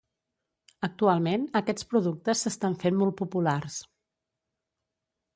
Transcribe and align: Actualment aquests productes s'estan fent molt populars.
Actualment 0.85 1.43
aquests 1.59 1.85
productes 1.91 2.41
s'estan 2.45 2.77
fent 2.85 2.97
molt 3.01 3.15
populars. 3.19 3.77